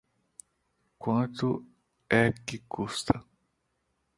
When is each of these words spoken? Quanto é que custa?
Quanto 1.03 1.49
é 2.09 2.23
que 2.31 2.57
custa? 2.73 3.23